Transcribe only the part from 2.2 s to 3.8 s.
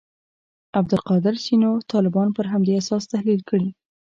پر همدې اساس تحلیل کړي.